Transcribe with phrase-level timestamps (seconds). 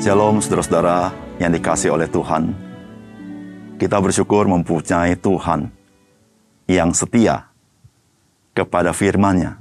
[0.00, 2.56] Shalom saudara-saudara yang dikasih oleh Tuhan.
[3.76, 5.68] Kita bersyukur mempunyai Tuhan
[6.64, 7.52] yang setia
[8.56, 9.60] kepada firman-Nya,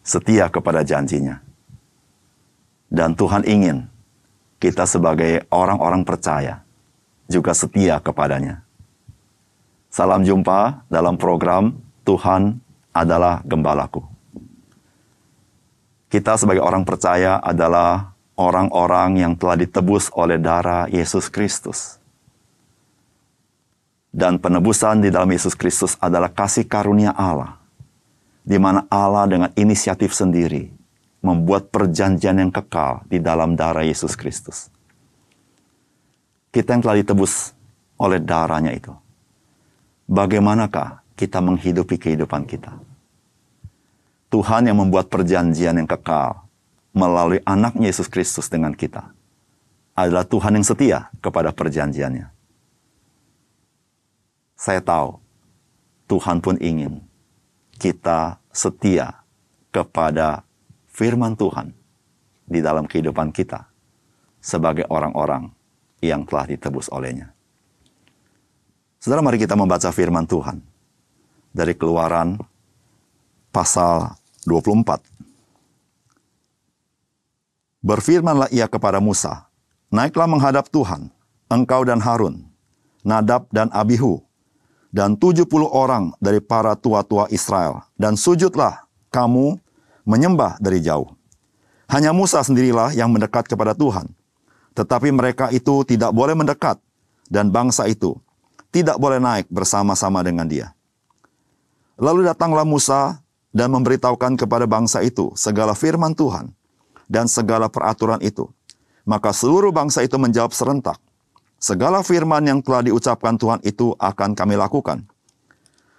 [0.00, 1.44] setia kepada janjinya.
[2.88, 3.84] Dan Tuhan ingin
[4.56, 6.64] kita sebagai orang-orang percaya
[7.28, 8.64] juga setia kepadanya.
[9.92, 11.76] Salam jumpa dalam program
[12.08, 12.64] Tuhan
[12.96, 14.08] adalah Gembalaku.
[16.08, 21.98] Kita sebagai orang percaya adalah orang-orang yang telah ditebus oleh darah Yesus Kristus.
[24.14, 27.58] Dan penebusan di dalam Yesus Kristus adalah kasih karunia Allah,
[28.46, 30.70] di mana Allah dengan inisiatif sendiri
[31.18, 34.70] membuat perjanjian yang kekal di dalam darah Yesus Kristus.
[36.54, 37.50] Kita yang telah ditebus
[37.98, 38.94] oleh darahnya itu.
[40.06, 42.70] Bagaimanakah kita menghidupi kehidupan kita?
[44.30, 46.43] Tuhan yang membuat perjanjian yang kekal
[46.94, 49.10] melalui anaknya Yesus Kristus dengan kita
[49.98, 52.30] adalah Tuhan yang setia kepada perjanjiannya.
[54.54, 55.18] Saya tahu
[56.06, 57.02] Tuhan pun ingin
[57.76, 59.26] kita setia
[59.74, 60.46] kepada
[60.86, 61.74] firman Tuhan
[62.46, 63.66] di dalam kehidupan kita
[64.38, 65.50] sebagai orang-orang
[65.98, 67.34] yang telah ditebus olehnya.
[69.02, 70.62] Saudara, mari kita membaca firman Tuhan
[71.50, 72.40] dari Keluaran
[73.52, 74.14] pasal
[74.46, 75.13] 24
[77.84, 79.44] Berfirmanlah ia kepada Musa,
[79.92, 81.12] Naiklah menghadap Tuhan,
[81.52, 82.48] engkau dan Harun,
[83.04, 84.24] Nadab dan Abihu,
[84.88, 89.60] dan tujuh puluh orang dari para tua-tua Israel, dan sujudlah kamu
[90.08, 91.12] menyembah dari jauh.
[91.84, 94.08] Hanya Musa sendirilah yang mendekat kepada Tuhan,
[94.72, 96.80] tetapi mereka itu tidak boleh mendekat,
[97.28, 98.16] dan bangsa itu
[98.72, 100.72] tidak boleh naik bersama-sama dengan dia.
[102.00, 103.20] Lalu datanglah Musa
[103.52, 106.50] dan memberitahukan kepada bangsa itu segala firman Tuhan,
[107.08, 108.48] dan segala peraturan itu.
[109.04, 110.96] Maka seluruh bangsa itu menjawab serentak,
[111.60, 115.04] segala firman yang telah diucapkan Tuhan itu akan kami lakukan.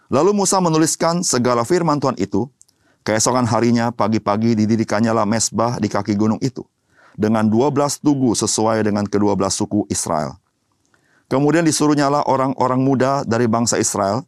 [0.09, 2.45] Lalu Musa menuliskan segala firman Tuhan itu.
[3.05, 6.65] Keesokan harinya pagi-pagi didirikannya lah mesbah di kaki gunung itu.
[7.13, 10.41] Dengan dua belas tugu sesuai dengan kedua belas suku Israel.
[11.29, 14.25] Kemudian disuruhnyalah orang-orang muda dari bangsa Israel.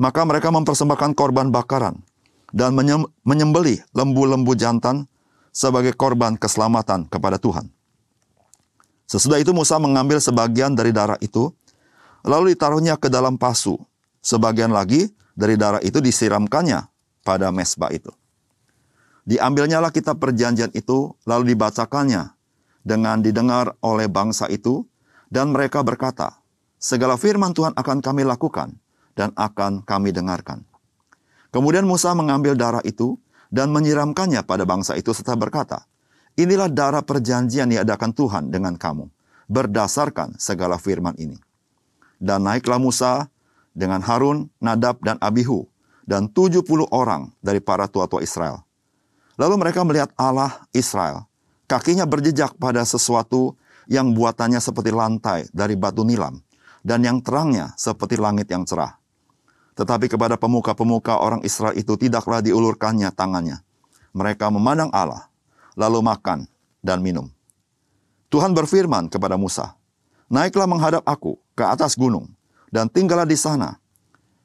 [0.00, 2.00] Maka mereka mempersembahkan korban bakaran.
[2.52, 2.72] Dan
[3.24, 5.04] menyembelih lembu-lembu jantan
[5.56, 7.72] sebagai korban keselamatan kepada Tuhan.
[9.08, 11.48] Sesudah itu Musa mengambil sebagian dari darah itu,
[12.20, 13.80] lalu ditaruhnya ke dalam pasu.
[14.20, 16.84] Sebagian lagi dari darah itu disiramkannya
[17.24, 18.12] pada mesbah itu.
[19.24, 22.36] Diambilnyalah kitab perjanjian itu, lalu dibacakannya
[22.84, 24.84] dengan didengar oleh bangsa itu,
[25.32, 26.36] dan mereka berkata,
[26.76, 28.76] Segala firman Tuhan akan kami lakukan,
[29.16, 30.62] dan akan kami dengarkan.
[31.50, 33.18] Kemudian Musa mengambil darah itu,
[33.50, 35.86] dan menyiramkannya pada bangsa itu serta berkata,
[36.36, 39.08] Inilah darah perjanjian yang diadakan Tuhan dengan kamu,
[39.48, 41.40] berdasarkan segala firman ini.
[42.20, 43.32] Dan naiklah Musa
[43.72, 45.64] dengan Harun, Nadab, dan Abihu,
[46.04, 48.60] dan tujuh puluh orang dari para tua-tua Israel.
[49.40, 51.24] Lalu mereka melihat Allah Israel,
[51.64, 53.56] kakinya berjejak pada sesuatu
[53.88, 56.40] yang buatannya seperti lantai dari batu nilam,
[56.84, 58.96] dan yang terangnya seperti langit yang cerah.
[59.76, 63.60] Tetapi kepada pemuka-pemuka orang Israel itu tidaklah diulurkannya tangannya.
[64.16, 65.28] Mereka memandang Allah,
[65.76, 66.48] lalu makan
[66.80, 67.28] dan minum.
[68.32, 69.76] Tuhan berfirman kepada Musa,
[70.26, 72.32] Naiklah menghadap aku ke atas gunung,
[72.72, 73.78] dan tinggallah di sana.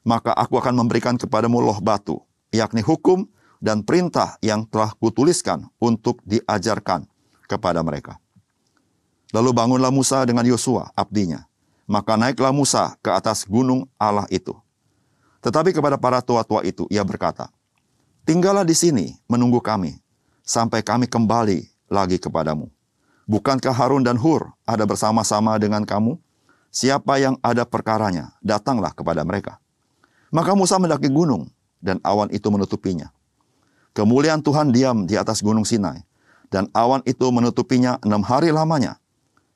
[0.06, 2.22] Maka aku akan memberikan kepadamu loh batu,
[2.54, 3.26] yakni hukum
[3.58, 7.06] dan perintah yang telah kutuliskan untuk diajarkan
[7.48, 8.18] kepada mereka.
[9.32, 11.48] Lalu bangunlah Musa dengan Yosua, abdinya.
[11.88, 14.54] Maka naiklah Musa ke atas gunung Allah itu.
[15.42, 17.50] Tetapi kepada para tua-tua itu ia berkata,
[18.22, 19.98] Tinggallah di sini menunggu kami,
[20.46, 22.70] sampai kami kembali lagi kepadamu.
[23.26, 26.14] Bukankah Harun dan Hur ada bersama-sama dengan kamu?
[26.70, 29.58] Siapa yang ada perkaranya, datanglah kepada mereka.
[30.30, 31.50] Maka Musa mendaki gunung,
[31.82, 33.10] dan awan itu menutupinya.
[33.92, 36.06] Kemuliaan Tuhan diam di atas gunung Sinai,
[36.48, 39.02] dan awan itu menutupinya enam hari lamanya.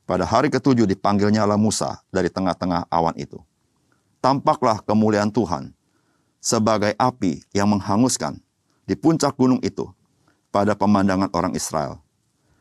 [0.04, 3.38] Pada hari ketujuh dipanggilnya Allah Musa dari tengah-tengah awan itu.
[4.18, 5.75] Tampaklah kemuliaan Tuhan
[6.46, 8.38] sebagai api yang menghanguskan
[8.86, 9.90] di puncak gunung itu
[10.54, 11.98] pada pemandangan orang Israel.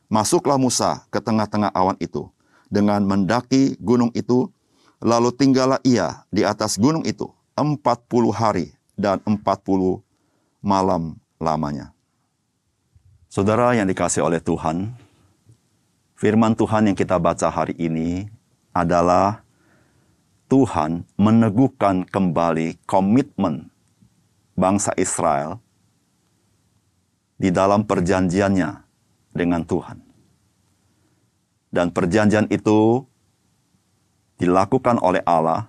[0.09, 2.25] Masuklah Musa ke tengah-tengah awan itu
[2.65, 4.49] dengan mendaki gunung itu,
[4.97, 10.01] lalu tinggallah ia di atas gunung itu empat puluh hari dan empat puluh
[10.65, 11.93] malam lamanya.
[13.29, 14.97] Saudara yang dikasih oleh Tuhan,
[16.17, 18.25] firman Tuhan yang kita baca hari ini
[18.73, 19.45] adalah
[20.49, 23.69] Tuhan meneguhkan kembali komitmen
[24.55, 25.59] bangsa Israel
[27.35, 28.69] di dalam perjanjiannya
[29.35, 29.99] dengan Tuhan.
[31.75, 33.03] Dan perjanjian itu
[34.39, 35.67] dilakukan oleh Allah,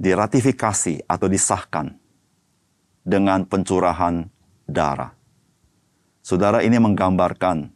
[0.00, 1.92] diratifikasi atau disahkan
[3.04, 4.32] dengan pencurahan
[4.64, 5.12] darah.
[6.24, 7.72] Saudara ini menggambarkan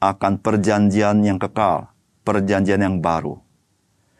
[0.00, 1.92] akan perjanjian yang kekal,
[2.24, 3.40] perjanjian yang baru,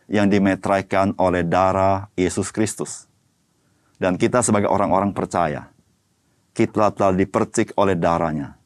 [0.09, 3.09] yang dimetraikan oleh darah Yesus Kristus.
[3.99, 5.71] Dan kita sebagai orang-orang percaya,
[6.55, 8.59] kita telah dipercik oleh darahnya,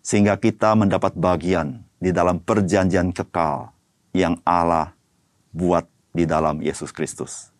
[0.00, 3.74] sehingga kita mendapat bagian di dalam perjanjian kekal
[4.14, 4.94] yang Allah
[5.50, 7.50] buat di dalam Yesus Kristus.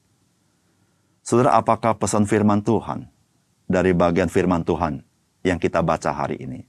[1.22, 3.06] Saudara, apakah pesan firman Tuhan
[3.70, 4.98] dari bagian firman Tuhan
[5.46, 6.60] yang kita baca hari ini.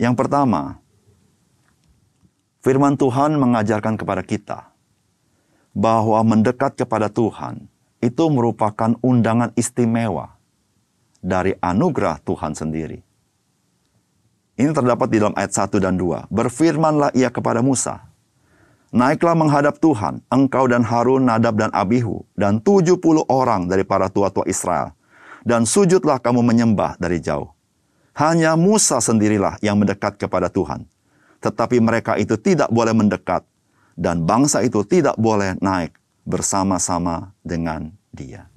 [0.00, 0.80] Yang pertama,
[2.64, 4.72] firman Tuhan mengajarkan kepada kita
[5.76, 7.68] bahwa mendekat kepada Tuhan
[8.00, 10.36] itu merupakan undangan istimewa
[11.24, 13.00] dari anugerah Tuhan sendiri.
[14.56, 16.32] Ini terdapat di dalam ayat 1 dan 2.
[16.32, 18.08] Berfirmanlah ia kepada Musa,
[18.94, 24.48] Naiklah menghadap Tuhan, engkau dan Harun, Nadab dan Abihu, dan 70 orang dari para tua-tua
[24.48, 24.96] Israel,
[25.44, 27.52] dan sujudlah kamu menyembah dari jauh.
[28.16, 30.88] Hanya Musa sendirilah yang mendekat kepada Tuhan.
[31.44, 33.44] Tetapi mereka itu tidak boleh mendekat,
[33.98, 35.92] dan bangsa itu tidak boleh naik
[36.26, 38.50] bersama-sama dengan dia.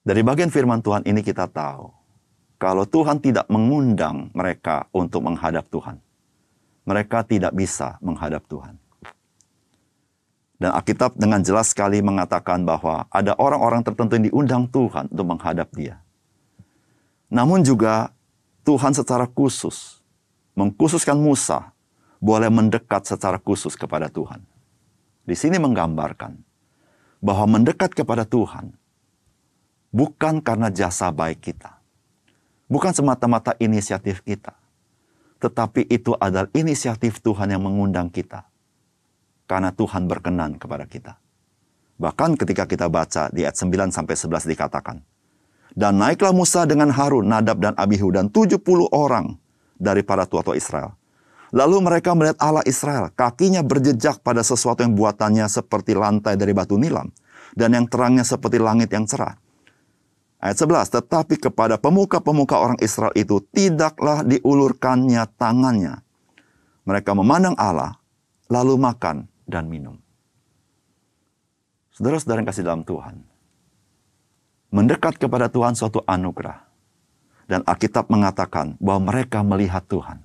[0.00, 1.92] Dari bagian firman Tuhan ini kita tahu,
[2.56, 6.00] kalau Tuhan tidak mengundang mereka untuk menghadap Tuhan,
[6.88, 8.80] mereka tidak bisa menghadap Tuhan.
[10.60, 15.68] Dan Alkitab dengan jelas sekali mengatakan bahwa ada orang-orang tertentu yang diundang Tuhan untuk menghadap
[15.72, 16.00] dia.
[17.32, 18.12] Namun juga
[18.64, 20.04] Tuhan secara khusus
[20.52, 21.72] mengkhususkan Musa
[22.20, 24.44] boleh mendekat secara khusus kepada Tuhan.
[25.30, 26.42] Di sini menggambarkan
[27.22, 28.74] bahwa mendekat kepada Tuhan
[29.94, 31.78] bukan karena jasa baik kita.
[32.66, 34.58] Bukan semata-mata inisiatif kita.
[35.38, 38.50] Tetapi itu adalah inisiatif Tuhan yang mengundang kita
[39.46, 41.14] karena Tuhan berkenan kepada kita.
[42.02, 44.98] Bahkan ketika kita baca di ayat 9 sampai 11 dikatakan,
[45.70, 48.58] Dan naiklah Musa dengan Harun, Nadab dan Abihu dan 70
[48.90, 49.38] orang
[49.78, 50.99] dari para tua-tua Israel.
[51.50, 56.78] Lalu mereka melihat Allah Israel, kakinya berjejak pada sesuatu yang buatannya seperti lantai dari batu
[56.78, 57.10] nilam,
[57.58, 59.34] dan yang terangnya seperti langit yang cerah.
[60.40, 66.00] Ayat 11, tetapi kepada pemuka-pemuka orang Israel itu tidaklah diulurkannya tangannya.
[66.86, 67.98] Mereka memandang Allah,
[68.48, 69.98] lalu makan dan minum.
[71.92, 73.20] Saudara-saudara yang kasih dalam Tuhan,
[74.70, 76.70] mendekat kepada Tuhan suatu anugerah.
[77.50, 80.22] Dan Alkitab mengatakan bahwa mereka melihat Tuhan.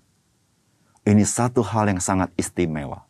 [1.06, 3.06] Ini satu hal yang sangat istimewa.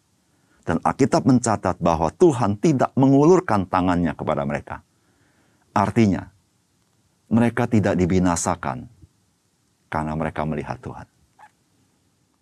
[0.65, 4.81] Dan Alkitab mencatat bahwa Tuhan tidak mengulurkan tangannya kepada mereka.
[5.71, 6.27] Artinya,
[7.29, 8.89] mereka tidak dibinasakan
[9.87, 11.07] karena mereka melihat Tuhan.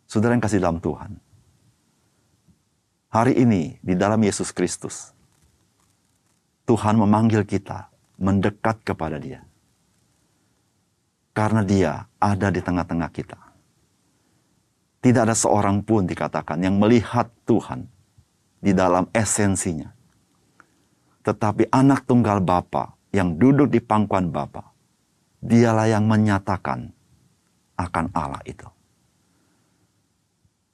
[0.07, 1.19] Saudara yang kasih dalam Tuhan,
[3.13, 5.13] Hari ini di dalam Yesus Kristus,
[6.65, 9.45] Tuhan memanggil kita mendekat kepada Dia.
[11.29, 13.37] Karena Dia ada di tengah-tengah kita.
[15.03, 17.91] Tidak ada seorang pun dikatakan yang melihat Tuhan
[18.63, 19.91] di dalam esensinya.
[21.27, 24.63] Tetapi anak tunggal Bapa yang duduk di pangkuan Bapa,
[25.43, 26.87] dialah yang menyatakan
[27.75, 28.63] akan Allah itu.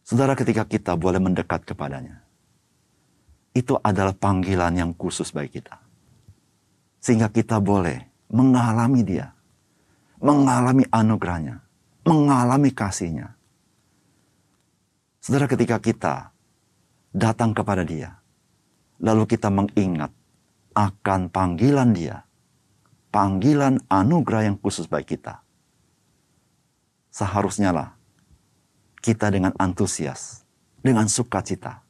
[0.06, 2.22] Saudara ketika kita boleh mendekat kepadanya,
[3.58, 5.78] itu adalah panggilan yang khusus bagi kita.
[7.02, 7.98] Sehingga kita boleh
[8.30, 9.34] mengalami dia,
[10.22, 11.66] mengalami anugerahnya,
[12.06, 13.39] mengalami kasihnya.
[15.20, 16.32] Saudara ketika kita
[17.12, 18.20] datang kepada dia,
[19.04, 20.16] lalu kita mengingat
[20.72, 22.24] akan panggilan dia,
[23.12, 25.44] panggilan anugerah yang khusus bagi kita.
[27.12, 27.90] Seharusnya lah
[29.04, 30.48] kita dengan antusias,
[30.80, 31.84] dengan sukacita,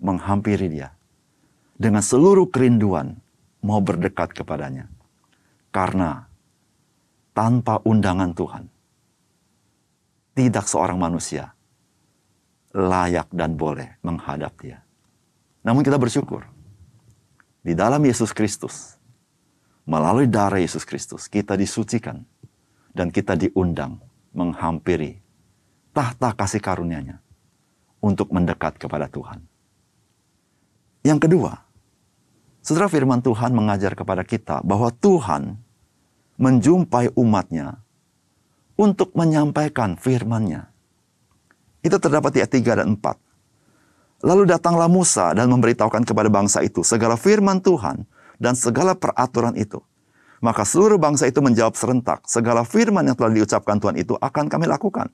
[0.00, 0.96] menghampiri dia
[1.80, 3.16] dengan seluruh kerinduan
[3.64, 4.84] mau berdekat kepadanya.
[5.72, 6.28] Karena
[7.32, 8.68] tanpa undangan Tuhan,
[10.36, 11.56] tidak seorang manusia
[12.74, 14.82] layak dan boleh menghadap dia.
[15.66, 16.46] Namun kita bersyukur,
[17.60, 18.96] di dalam Yesus Kristus,
[19.84, 22.24] melalui darah Yesus Kristus, kita disucikan
[22.94, 24.00] dan kita diundang
[24.30, 25.18] menghampiri
[25.90, 27.18] tahta kasih karunia-Nya
[28.00, 29.44] untuk mendekat kepada Tuhan.
[31.04, 31.52] Yang kedua,
[32.62, 35.58] saudara firman Tuhan mengajar kepada kita bahwa Tuhan
[36.40, 37.84] menjumpai umatnya
[38.80, 40.69] untuk menyampaikan firman-Nya.
[41.80, 44.26] Itu terdapat di ayat 3 dan 4.
[44.26, 48.04] Lalu datanglah Musa dan memberitahukan kepada bangsa itu segala firman Tuhan
[48.36, 49.80] dan segala peraturan itu.
[50.40, 54.64] Maka seluruh bangsa itu menjawab serentak, segala firman yang telah diucapkan Tuhan itu akan kami
[54.64, 55.12] lakukan.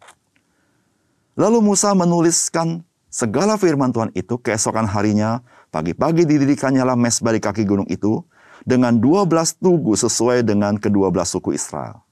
[1.34, 5.42] Lalu Musa menuliskan segala firman Tuhan itu keesokan harinya,
[5.74, 8.22] pagi-pagi didirikannya lah mesbah di kaki gunung itu,
[8.62, 12.06] dengan 12 tugu sesuai dengan kedua belas suku Israel.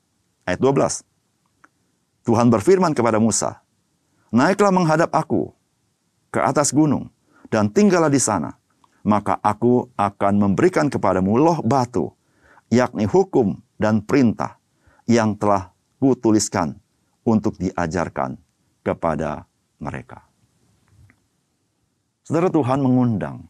[0.45, 1.07] Ayat 12.
[2.27, 3.64] Tuhan berfirman kepada Musa,
[4.35, 5.55] Naiklah menghadap aku
[6.35, 7.15] ke atas gunung,
[7.55, 8.59] dan tinggallah di sana.
[9.07, 12.11] Maka aku akan memberikan kepadamu loh batu,
[12.67, 14.59] yakni hukum dan perintah
[15.07, 15.71] yang telah
[16.03, 16.75] kutuliskan
[17.23, 18.35] untuk diajarkan
[18.83, 19.47] kepada
[19.79, 20.27] mereka.
[22.25, 23.45] Saudara Tuhan mengundang,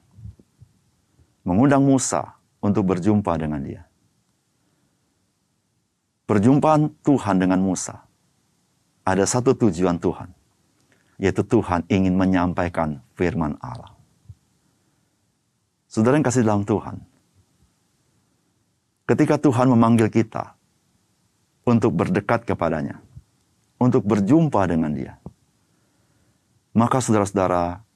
[1.47, 3.83] mengundang Musa untuk berjumpa dengan dia.
[6.27, 8.03] Perjumpaan Tuhan dengan Musa
[9.07, 10.35] ada satu tujuan Tuhan,
[11.19, 13.95] yaitu Tuhan ingin menyampaikan firman Allah.
[15.87, 16.99] Saudara yang kasih dalam Tuhan,
[19.07, 20.59] ketika Tuhan memanggil kita
[21.63, 22.99] untuk berdekat kepadanya,
[23.79, 25.15] untuk berjumpa dengan dia,
[26.75, 27.87] maka saudara-saudara,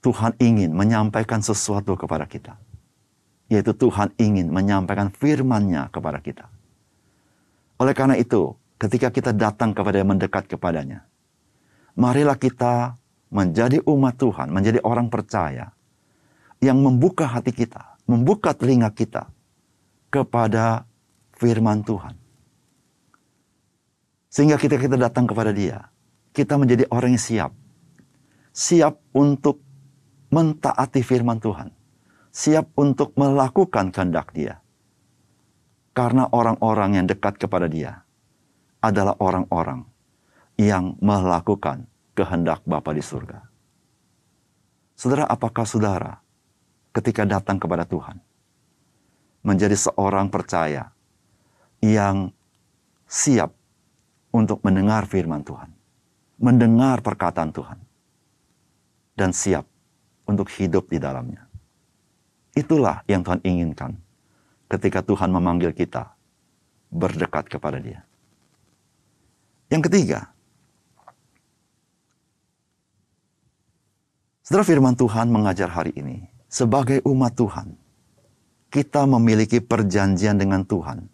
[0.00, 2.56] Tuhan ingin menyampaikan sesuatu kepada kita.
[3.52, 6.48] Yaitu Tuhan ingin menyampaikan firman-Nya kepada kita.
[7.76, 11.04] Oleh karena itu, ketika kita datang kepada mendekat kepadanya,
[11.94, 12.98] marilah kita
[13.30, 15.74] menjadi umat Tuhan, menjadi orang percaya
[16.62, 19.30] yang membuka hati kita, membuka telinga kita
[20.10, 20.86] kepada
[21.34, 22.14] firman Tuhan.
[24.30, 25.90] Sehingga kita kita datang kepada dia,
[26.34, 27.52] kita menjadi orang yang siap.
[28.54, 29.62] Siap untuk
[30.30, 31.70] mentaati firman Tuhan.
[32.34, 34.58] Siap untuk melakukan kehendak dia.
[35.94, 38.02] Karena orang-orang yang dekat kepada dia
[38.82, 39.86] adalah orang-orang
[40.54, 43.42] yang melakukan kehendak Bapa di surga.
[44.94, 46.22] Saudara, apakah saudara
[46.94, 48.22] ketika datang kepada Tuhan
[49.42, 50.94] menjadi seorang percaya
[51.82, 52.30] yang
[53.10, 53.50] siap
[54.30, 55.70] untuk mendengar firman Tuhan,
[56.38, 57.78] mendengar perkataan Tuhan,
[59.14, 59.66] dan siap
[60.26, 61.46] untuk hidup di dalamnya.
[62.54, 63.98] Itulah yang Tuhan inginkan
[64.70, 66.14] ketika Tuhan memanggil kita
[66.90, 68.02] berdekat kepada Dia.
[69.70, 70.33] Yang ketiga,
[74.44, 76.20] Setelah firman Tuhan mengajar hari ini,
[76.52, 77.80] sebagai umat Tuhan,
[78.68, 81.08] kita memiliki perjanjian dengan Tuhan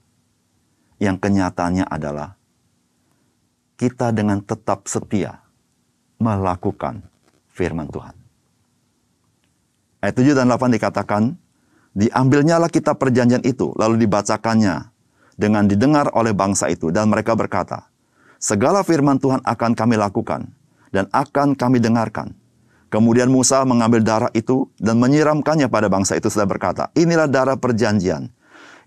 [0.98, 2.34] yang kenyataannya adalah
[3.78, 5.46] kita dengan tetap setia
[6.18, 7.06] melakukan
[7.54, 8.18] firman Tuhan.
[10.02, 11.22] Ayat 7 dan 8 dikatakan,
[11.94, 14.90] Diambilnyalah kita perjanjian itu, lalu dibacakannya
[15.38, 16.90] dengan didengar oleh bangsa itu.
[16.90, 17.86] Dan mereka berkata,
[18.42, 20.50] segala firman Tuhan akan kami lakukan
[20.90, 22.39] dan akan kami dengarkan.
[22.90, 28.34] Kemudian Musa mengambil darah itu dan menyiramkannya pada bangsa itu sudah berkata, inilah darah perjanjian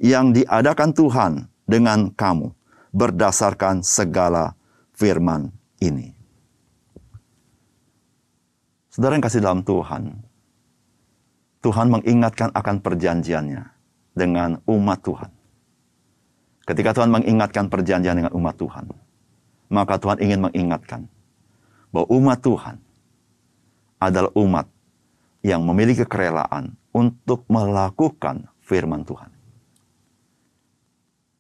[0.04, 1.32] yang diadakan Tuhan
[1.64, 2.52] dengan kamu
[2.92, 4.60] berdasarkan segala
[4.92, 6.12] firman ini.
[8.92, 10.20] Saudara yang kasih dalam Tuhan,
[11.64, 13.64] Tuhan mengingatkan akan perjanjiannya
[14.14, 15.32] dengan umat Tuhan.
[16.68, 18.92] Ketika Tuhan mengingatkan perjanjian dengan umat Tuhan,
[19.72, 21.08] maka Tuhan ingin mengingatkan
[21.90, 22.76] bahwa umat Tuhan
[24.04, 24.68] adalah umat
[25.44, 29.32] yang memiliki kerelaan untuk melakukan firman Tuhan.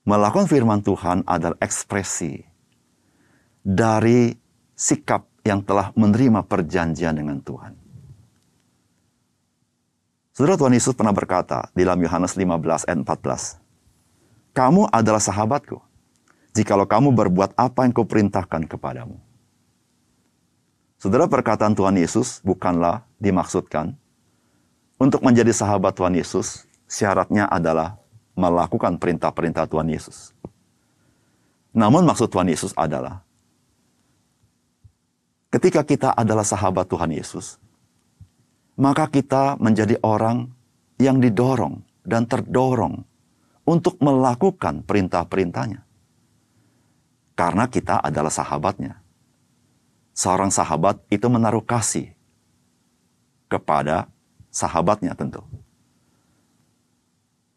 [0.03, 2.43] Melakukan firman Tuhan adalah ekspresi
[3.63, 4.36] dari
[4.75, 7.79] sikap yang telah menerima perjanjian dengan Tuhan.
[10.36, 15.79] Saudara Tuhan Yesus pernah berkata di dalam Yohanes 15 ayat 14, Kamu adalah sahabatku,
[16.51, 19.22] jikalau kamu berbuat apa yang kuperintahkan kepadamu.
[21.03, 23.91] Saudara perkataan Tuhan Yesus bukanlah dimaksudkan
[24.95, 28.00] untuk menjadi sahabat Tuhan Yesus, syaratnya adalah
[28.39, 30.31] melakukan perintah-perintah Tuhan Yesus.
[31.75, 33.19] Namun maksud Tuhan Yesus adalah
[35.51, 37.60] ketika kita adalah sahabat Tuhan Yesus,
[38.79, 40.55] maka kita menjadi orang
[41.03, 43.03] yang didorong dan terdorong
[43.67, 45.83] untuk melakukan perintah-perintahnya.
[47.36, 49.02] Karena kita adalah sahabatnya.
[50.13, 52.13] Seorang sahabat itu menaruh kasih
[53.50, 54.10] kepada
[54.53, 55.41] sahabatnya tentu.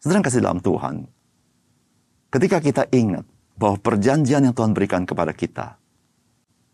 [0.00, 1.04] Sedang kasih dalam Tuhan,
[2.32, 3.28] ketika kita ingat
[3.60, 5.76] bahwa perjanjian yang Tuhan berikan kepada kita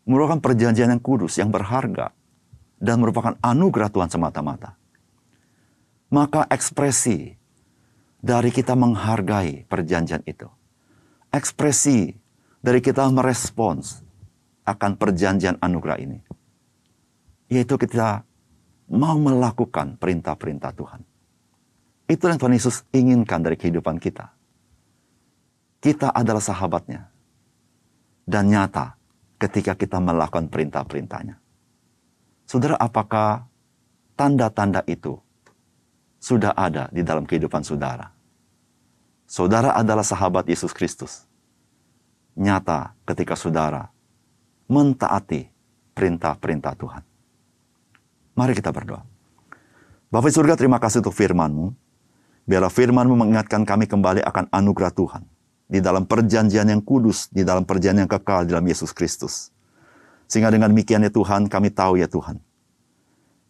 [0.07, 2.11] merupakan perjanjian yang kudus, yang berharga,
[2.83, 4.75] dan merupakan anugerah Tuhan semata-mata.
[6.11, 7.39] Maka ekspresi
[8.19, 10.51] dari kita menghargai perjanjian itu.
[11.33, 12.13] Ekspresi
[12.61, 14.03] dari kita merespons
[14.63, 16.19] akan perjanjian anugerah ini.
[17.51, 18.23] Yaitu kita
[18.93, 21.03] mau melakukan perintah-perintah Tuhan.
[22.09, 24.31] Itu yang Tuhan Yesus inginkan dari kehidupan kita.
[25.83, 27.11] Kita adalah sahabatnya.
[28.23, 28.95] Dan nyata
[29.41, 31.41] ketika kita melakukan perintah-perintahnya.
[32.47, 33.49] Saudara, apakah
[34.15, 35.19] tanda-tanda itu
[36.23, 38.15] sudah ada di dalam kehidupan saudara?
[39.27, 41.25] Saudara adalah sahabat Yesus Kristus.
[42.37, 43.89] Nyata ketika saudara
[44.73, 45.45] mentaati
[45.93, 47.03] perintah-perintah Tuhan.
[48.33, 49.05] Mari kita berdoa.
[50.09, 51.73] Bapak surga terima kasih untuk firman-Mu.
[52.49, 55.23] Biarlah firman-Mu mengingatkan kami kembali akan anugerah Tuhan
[55.69, 59.53] di dalam perjanjian yang kudus, di dalam perjanjian yang kekal di dalam Yesus Kristus.
[60.29, 62.41] Sehingga dengan demikian ya Tuhan, kami tahu ya Tuhan.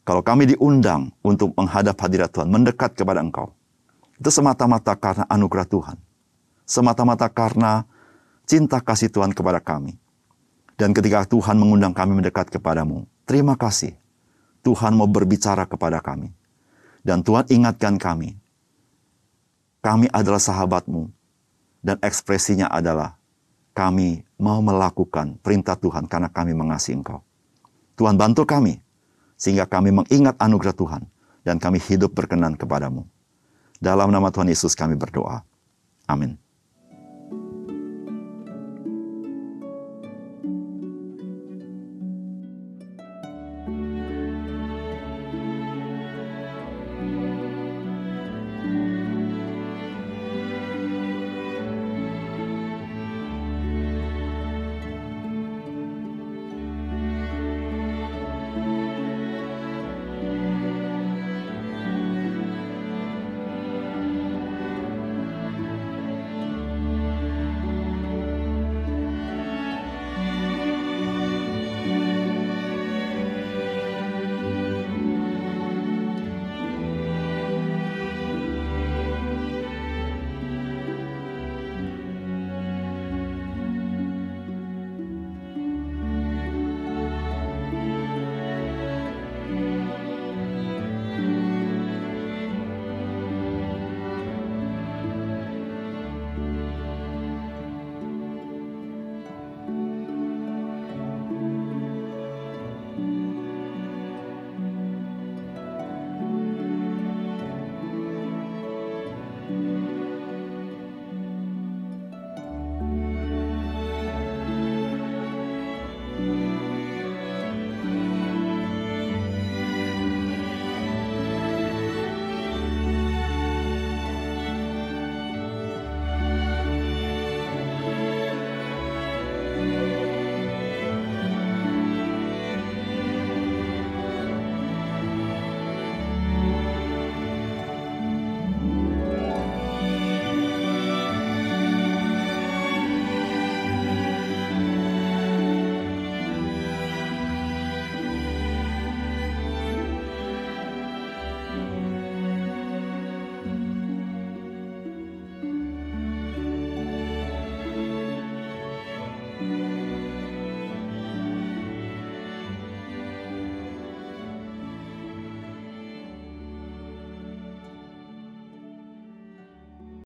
[0.03, 3.55] Kalau kami diundang untuk menghadap hadirat Tuhan, mendekat kepada Engkau.
[4.19, 5.99] Itu semata-mata karena anugerah Tuhan.
[6.67, 7.87] Semata-mata karena
[8.47, 9.99] cinta kasih Tuhan kepada kami.
[10.83, 13.95] Dan ketika Tuhan mengundang kami mendekat kepadamu, terima kasih.
[14.67, 16.35] Tuhan mau berbicara kepada kami.
[17.07, 18.35] Dan Tuhan ingatkan kami,
[19.79, 21.07] kami adalah sahabatmu,
[21.87, 23.15] dan ekspresinya adalah
[23.79, 27.23] kami mau melakukan perintah Tuhan karena kami mengasihi Engkau.
[27.95, 28.83] Tuhan bantu kami
[29.39, 31.03] sehingga kami mengingat anugerah Tuhan
[31.47, 33.07] dan kami hidup berkenan kepadamu.
[33.79, 35.47] Dalam nama Tuhan Yesus kami berdoa.
[36.11, 36.35] Amin.